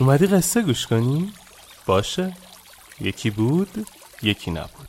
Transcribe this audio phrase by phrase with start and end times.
[0.00, 1.32] اومدی قصه گوش کنی؟
[1.86, 2.36] باشه
[3.00, 3.86] یکی بود
[4.22, 4.88] یکی نبود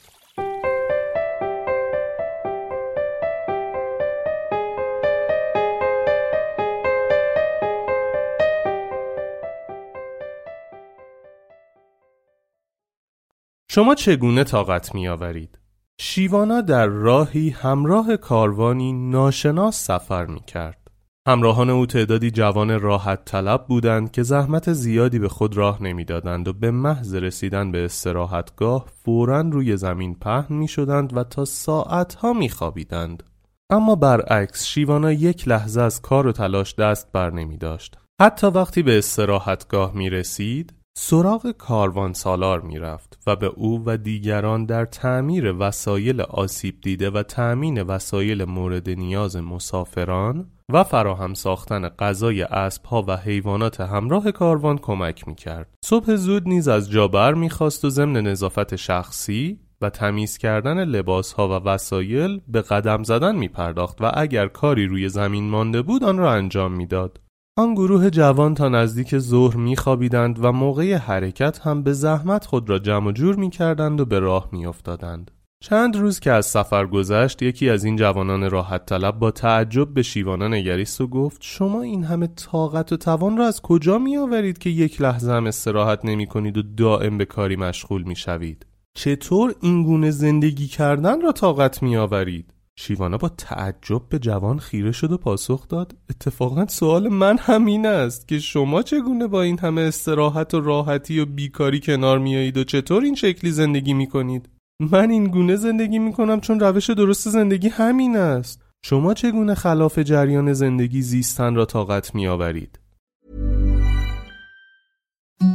[13.72, 15.60] شما چگونه طاقت می آورید؟
[16.00, 20.87] شیوانا در راهی همراه کاروانی ناشناس سفر می کرد.
[21.28, 26.54] همراهان او تعدادی جوان راحت طلب بودند که زحمت زیادی به خود راه نمی‌دادند و
[26.54, 32.50] به محض رسیدن به استراحتگاه فورا روی زمین پهن می شدند و تا ساعتها می
[32.50, 33.24] خوابیدند.
[33.70, 37.98] اما برعکس شیوانا یک لحظه از کار و تلاش دست بر نمی داشت.
[38.22, 43.98] حتی وقتی به استراحتگاه می رسید سراغ کاروان سالار می رفت و به او و
[43.98, 51.90] دیگران در تعمیر وسایل آسیب دیده و تأمین وسایل مورد نیاز مسافران و فراهم ساختن
[51.90, 55.74] غذای اسبها و حیوانات همراه کاروان کمک می کرد.
[55.86, 61.34] صبح زود نیز از جابر می خواست و ضمن نظافت شخصی و تمیز کردن لباس
[61.34, 66.04] ها و وسایل به قدم زدن می پرداخت و اگر کاری روی زمین مانده بود
[66.04, 67.20] آن را انجام می‌داد.
[67.58, 72.80] آن گروه جوان تا نزدیک ظهر میخوابیدند و موقع حرکت هم به زحمت خود را
[72.80, 75.32] جمع جور می‌کردند و به راه میافتادند.
[75.60, 80.02] چند روز که از سفر گذشت یکی از این جوانان راحت طلب با تعجب به
[80.02, 84.58] شیوانا نگریست و گفت شما این همه طاقت و توان را از کجا می آورید
[84.58, 89.56] که یک لحظه هم استراحت نمی کنید و دائم به کاری مشغول می شوید؟ چطور
[89.62, 95.12] این گونه زندگی کردن را طاقت می آورید؟ شیوانا با تعجب به جوان خیره شد
[95.12, 100.54] و پاسخ داد اتفاقا سوال من همین است که شما چگونه با این همه استراحت
[100.54, 104.50] و راحتی و بیکاری کنار میایید و چطور این شکلی زندگی می کنید؟
[104.80, 110.00] من این گونه زندگی می کنم چون روش درست زندگی همین است شما چگونه خلاف
[110.00, 112.80] جریان زندگی زیستن را طاقت می آورید؟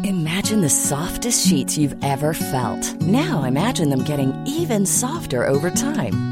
[0.04, 2.84] Imagine the softest sheets you've ever felt.
[3.20, 6.31] Now imagine them getting even softer over time.